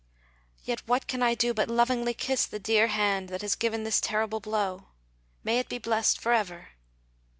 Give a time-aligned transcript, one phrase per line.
[0.63, 4.01] Yet what can I do but lovingly kiss the dear hand that has given this
[4.01, 4.87] terrible blow?
[5.43, 6.69] May it be blessed for ever!